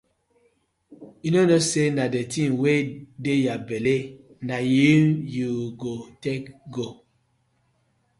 [1.21, 2.81] Yu no kno say na di tin wey
[3.45, 3.97] yah belle
[4.47, 4.55] na
[4.91, 5.03] im
[5.35, 5.49] yu
[5.81, 5.91] go
[6.23, 6.87] take go.